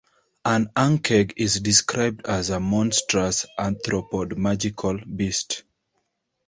An 0.43 0.65
ankheg 0.75 1.33
is 1.37 1.59
described 1.59 2.25
as 2.25 2.49
a 2.49 2.59
monstrous 2.59 3.45
arthropod 3.59 4.35
magical 4.35 4.97
beast. 4.97 5.61